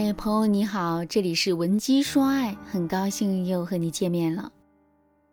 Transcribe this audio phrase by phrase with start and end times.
[0.00, 4.52] 嗨，朋友你好，这里是文姬说爱，很高兴又和你见面了。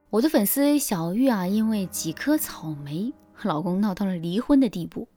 [0.09, 5.07] 我的粉丝小玉啊，因为几颗草莓，和老公闹到了离婚的地步。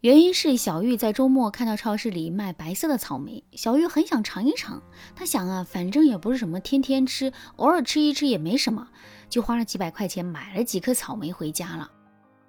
[0.00, 4.82] 原因是小玉在周末看到超市里卖白色的草莓，小玉很想尝一尝。
[5.14, 8.88] 她想啊，反正也不是什么天天吃，偶尔吃一吃也没什么，
[9.28, 11.88] 就花了几百块钱买了几颗草莓回家了。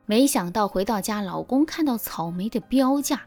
[0.08, 3.22] 没想到回到家，老公看到草莓的标价。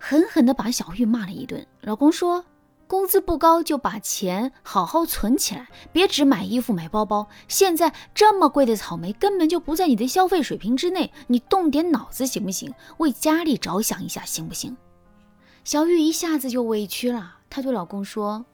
[0.00, 1.66] 狠狠地把小玉骂了一顿。
[1.88, 2.44] 老公说
[2.86, 7.26] ：“工资不高，就把钱好好存起来，别只买衣服、买包包。
[7.48, 12.74] 现在这么贵的草莓根本就不在你的消费水平之内，你动点脑子行不行？
[12.98, 14.76] 为家里着想一下行不行？”
[15.64, 18.44] 小玉一下子就委屈了，她对老公说：“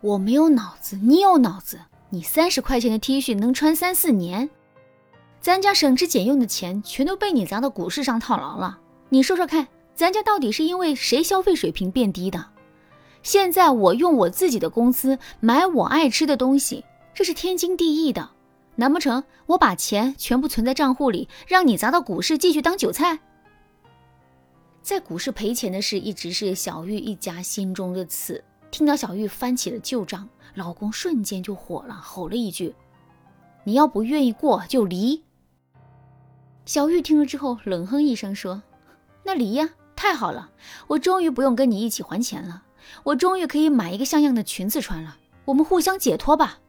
[0.00, 1.78] 我没有脑子，你有脑子。
[2.08, 4.48] 你三十块钱的 T 恤能穿三四年，
[5.42, 8.78] 咱家省吃俭用的钱全都被你砸到股市上套牢了。
[9.10, 12.50] 你说说看。”咱家到底是因为谁消费水平变低的？
[13.24, 18.30] 现在我用我自己的工资买我爱吃的东西，这是天经地义的。
[18.76, 23.18] 难不成我把钱全部存在账户里，让你砸到股市继续当韭菜？
[24.82, 28.44] 在股市赔钱的事一直是小玉一家心中的刺。
[28.70, 32.72] 听到小玉翻起了旧账，老公瞬间就火了，吼了一句
[33.66, 35.24] ：“你要不愿意过就离。”
[36.64, 38.62] 小玉听了之后冷哼一声说
[39.26, 39.68] ：“那离呀。”
[39.98, 40.50] 太好了，
[40.86, 42.62] 我终于不用跟你一起还钱了，
[43.02, 46.60] 我终于可以买一个像样的裙子穿了，我们互相解脱吧。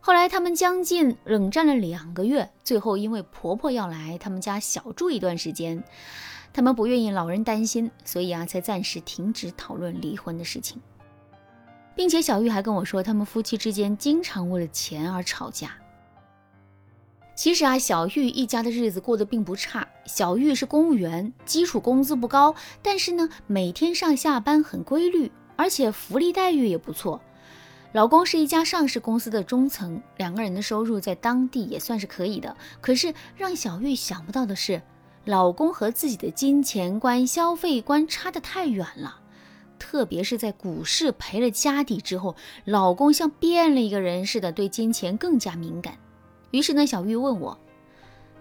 [0.00, 5.84] 后来他们将近冷战了两个月，最后因为婆婆要来他们家小住一段时间，
[6.52, 10.82] 他们不愿意老人担心，所以啊才暂时停止讨论离婚的事情，
[11.94, 15.76] 并且小玉还跟我说，他们夫妻之间经常为了钱而吵架。
[17.34, 19.86] 其实啊，小玉一家的日子过得并不差。
[20.06, 27.20] 小玉是公务员，基础工资不高，但是呢，每天上下班很规律，而且福利待遇也不错。
[27.92, 32.56] 老公是一家上市公司的中层，两个人的收入在当地也算是可以的。
[32.80, 34.82] 可是让小玉想不到的是，
[35.24, 39.20] 老公和自己的金钱观、消费观差得太远了。
[39.78, 45.98] 特别是在股市赔了家底之后，老公像变了一个人似的，对金钱更加敏感。
[46.54, 47.58] 于是呢，小玉问我：“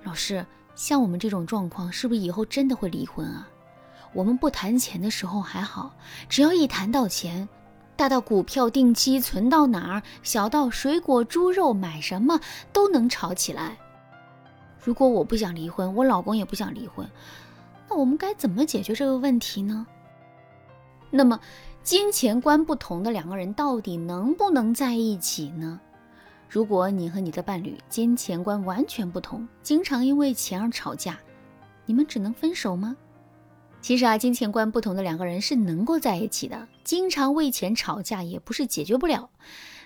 [0.05, 3.49] 老师，像我们这种状况，是不是以后真的会离婚啊？
[4.13, 5.91] 我们不谈钱的时候还好，
[6.29, 7.49] 只要一谈到钱，
[7.95, 12.39] 大到股票定期存到哪儿，小到水果猪肉买什么，
[12.71, 13.79] 都能吵起来。
[14.79, 17.09] 如果我不想离婚，我老公也不想离婚，
[17.89, 19.87] 那我们该怎么解决这个问题呢？
[21.09, 21.39] 那么，
[21.81, 25.81] 金钱观不同的两个人，到底能不能在一起呢？”
[26.47, 31.19] 如果你和你的伴侣金钱观完全不同，经常因为钱而吵架，
[31.85, 32.95] 你们只能分手吗？
[33.81, 39.29] 其实啊，金钱观不同的两个人是能够在一起的，经常为钱吵架也不是解决不了。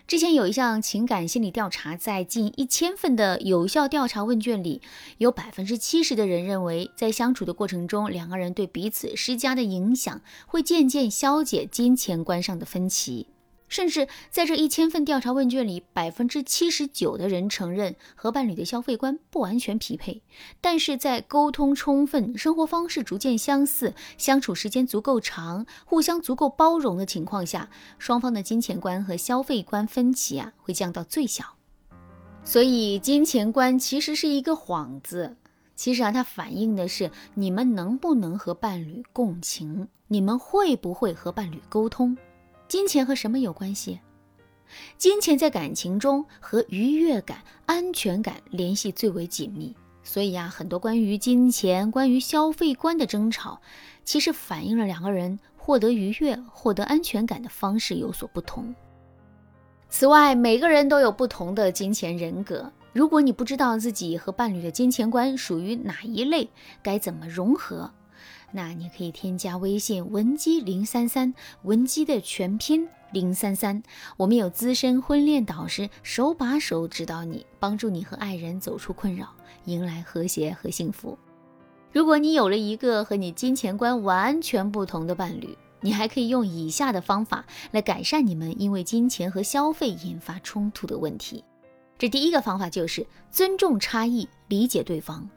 [0.06, 4.81] 之前有一项情感心理调查，在近一千份的有效调查问卷里，
[5.18, 13.28] 有百分之七十的人认为，在相处的过程中，两个人对彼此施加的影响会渐渐消解金钱观上的分歧。
[13.68, 20.22] 甚至在这一千份调查问卷里，百分之七十九的人承认和伴侣的消费观不完全匹配，
[20.62, 31.44] 但是在沟通充分、生活方式逐渐相似、相处时间足够长、互相足够包容的情况下，双方的金钱观和消费观分歧啊会降到最小。
[32.44, 35.36] 所以，金钱观其实是一个幌子，
[35.76, 42.18] 其实啊，它反映的是你们能不能和伴侣共情，你们会不会和伴侣沟通。
[42.68, 44.00] 金钱和什么有关系？
[44.98, 49.76] 金钱在感情中和愉悦感、安全感联系最为紧密。
[50.04, 53.60] 所以呀，很多关于金钱、关于消费观的争吵，
[54.04, 58.74] 其实反映了两个人获得愉悦、获得安全感的方式有所不同。
[59.90, 62.72] 此外，每个人都有不同的金钱人格。
[62.94, 66.50] 如果你不知道自己和伴侣的金钱观属于哪一类，
[66.82, 67.90] 该怎么融合？
[68.52, 71.33] 那你可以添加微信文姬零三三，
[71.63, 73.83] 文姬的全拼零三三，
[74.16, 79.27] 我们有资深婚恋导师手把手指导你，帮助你和爱人走出困扰，
[79.66, 81.18] 迎来和谐和幸福。
[81.92, 91.44] 如果你有了一个和你金钱观完全不同的伴侣，你还可以用以下的方法来改善你们因为金钱和消费引发冲突的问题。
[91.98, 95.27] 这第一个方法就是尊重差异，理解对方。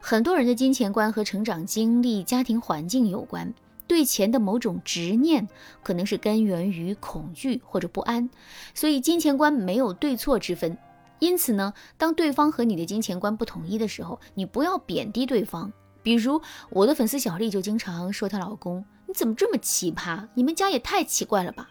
[0.00, 3.52] 很多人的金钱观和成长经历、家庭环境有关，
[3.86, 5.46] 对钱的某种执念
[5.82, 8.30] 可能是根源于恐惧或者不安，
[8.74, 10.76] 所以金钱观没有对错之分。
[11.18, 15.72] 因此呢，当对方和你的金钱观不统一的时候，你不要贬低对方。
[16.00, 16.40] 比如
[16.70, 20.28] 我的粉丝小丽就经常说她老公：“你怎么这么奇葩？
[20.34, 21.68] 你们家也太奇怪了吧？”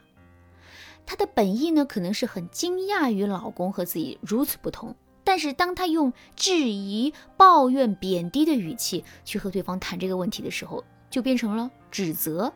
[1.08, 4.94] 她的本意呢，可能是很惊讶于老公和自己如此不同，
[5.28, 12.54] 但是当他用质疑、抱怨、贬低的语气去和对方谈这个问题的时候，就变成了指责。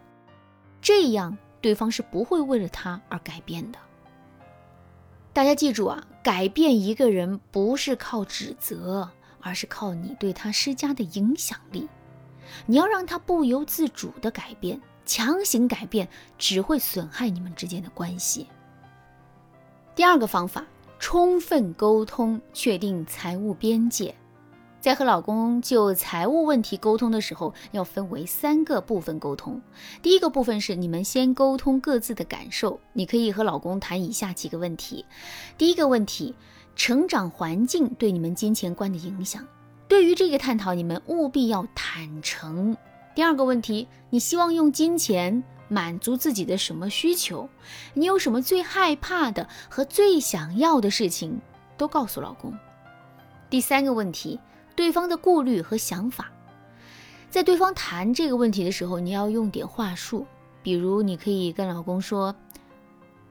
[0.81, 3.79] 这样对方是不会为了他而改变的。
[5.33, 9.11] 大家记住啊，改变一个人不是靠指责。
[9.43, 11.89] 而是靠你对他施加的影响力，
[12.67, 16.07] 你要让他不由自主的改变，强行改变
[16.37, 18.45] 只会损害你们之间的关系。
[19.95, 20.63] 第二个方法，
[21.01, 24.13] 充分沟通，确定财务边界。
[24.79, 29.59] 在和老公就财务问题沟通的时候，要分为三个部分沟通。
[30.03, 35.03] 第一个部分是你们先沟通各自的感受，你可以和老公谈以下几个问题。
[35.57, 36.35] 第一个问题。
[36.73, 39.45] 成长环境对你们金钱观的影响，
[39.89, 42.77] 对于这个探讨，你们务必要坦诚。
[43.13, 47.47] 第二个问题，你希望用金钱满足自己的什么需求？
[47.93, 51.39] 你有什么最害怕的和最想要的事情，
[51.77, 52.53] 都告诉老公。
[53.49, 54.37] 第三个问题，
[54.75, 56.29] 对方的顾虑和想法，
[57.29, 60.27] 在对方谈这个问题的时候，你要用点话术，
[60.61, 62.35] 比如你可以跟老公说：“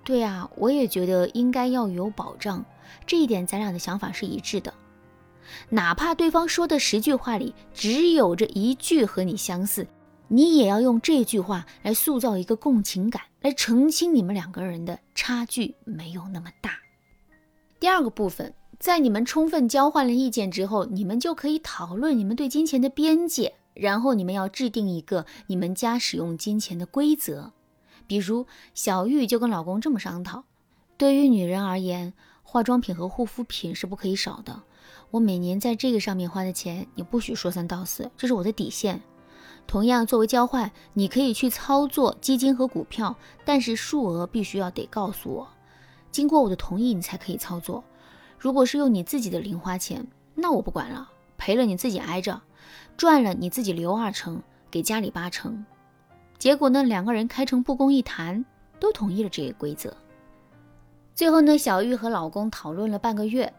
[0.03, 2.65] 对啊，我也觉得应该要有保障。”
[3.07, 4.73] 这一点咱俩的想法是一致的，
[5.69, 9.87] 哪怕对方说的十句话里只有这一句和你相似，
[10.33, 16.79] 你也要用这句话来塑造一个共情感，来澄清你们两个人的差距没有那么大。
[17.81, 27.53] 第二个部分，在你们充分交换了意见之后，你们就可以讨论你们对金钱的边界，然后你们要制定一个你们家使用金钱的规则。
[28.07, 30.45] 比如小玉就跟老公这么商讨：
[30.97, 32.15] 对于女人而言。
[32.43, 34.61] 化妆品和护肤品是不可以少的。
[35.13, 39.01] 我每年在这个上面花的钱，你不许说三道四，这是我的底线。
[39.67, 45.49] 同样，作为交换，你可以去操作基金和股票，但是数额必须要得告诉我，
[46.11, 47.85] 经过我的同意你才可以操作。
[48.39, 51.09] 如果是用你自己的零花钱，那我不管了，
[51.39, 52.41] 赔了你自己挨着，
[52.97, 55.65] 赚了你自己留二成，给家里八成。
[56.39, 58.45] 结果呢，两个人开诚布公一谈，
[58.81, 59.95] 都同意了这个规则。
[61.15, 63.53] 最后呢，小玉和老公讨论了半个月，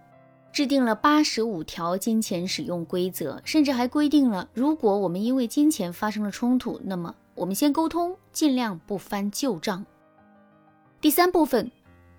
[0.52, 9.86] 制定了八十五条金钱使用规则，甚至还规定了，如果我们因为金钱发生了冲突，那么我们先沟通，尽量不翻旧账。
[11.00, 11.72] 第三部分，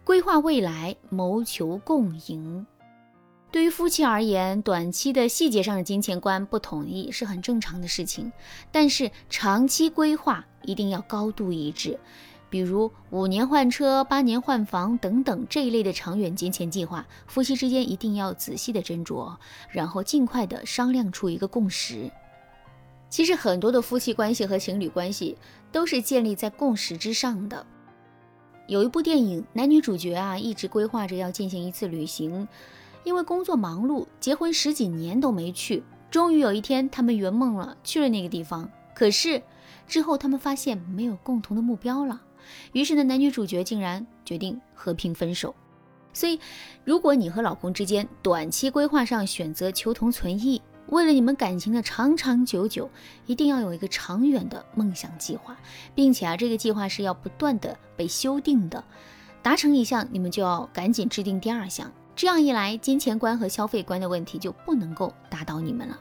[0.03, 2.67] 规划未来，谋求共赢。
[3.51, 8.33] 对于夫妻而言，短期的细节上的金钱观不统一是很正常的事情，
[8.73, 11.99] 但是长期规划一定要高度一致。
[12.53, 19.35] 比如五年换车、八年换房等等这一类的长远金钱计划，夫妻之间一定要仔细的斟酌，
[19.71, 22.11] 然后尽快的商量出一个共识。
[23.09, 25.35] 其实很多的夫妻关系和情侣关系
[25.73, 27.65] 都是建立在共识之上的。
[28.67, 32.47] 有一部电影，男女主角啊一直规划着要进行一次旅行，
[33.03, 35.83] 因为工作忙碌，结婚十几年都没去。
[36.11, 38.71] 终于有一天，他们圆梦了，去了那个地方。
[38.95, 39.43] 可是
[39.89, 42.21] 之后他们发现没有共同的目标了。
[42.73, 45.55] 于是呢，男女主角竟然决定和平分手。
[46.15, 46.39] 所以，
[46.85, 52.91] 如果你和老公之间短期规划上选择求同存异，为了你们感情的长长久久，
[53.25, 55.57] 一定要有一个长远的梦想计划，
[55.95, 58.85] 并且啊，这个计划是要不断的被修订的。
[59.41, 61.91] 达成一项，你们就要赶紧制定第二项。
[62.15, 65.99] 这样一来，金钱观和消费观的问题就不能够打倒你们了。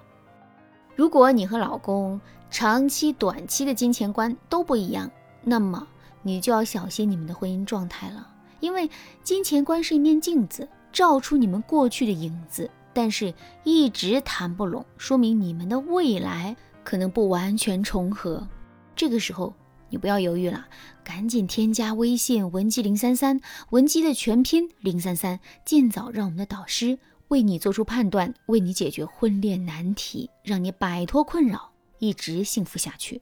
[0.94, 2.20] 如果你和老公
[2.50, 5.10] 长期、短期的金钱观都不一样，
[5.42, 5.88] 那么。
[6.24, 8.28] 你就要小心你们的婚姻状态了，
[8.60, 8.90] 因为
[9.24, 18.48] 金钱观是一面镜子，照出你们过去的影子，但是一直谈不拢，说明你们的未来可能不完全重合。
[18.96, 19.54] 这个时候
[19.90, 20.68] 你不要犹豫了，
[21.04, 27.00] 赶紧添加微信文姬零三三，文姬的全拼零三三，尽早让我们的导师
[27.30, 33.22] 为你做出判断，为你解决婚恋难题，让你摆脱困扰，一直幸福下去。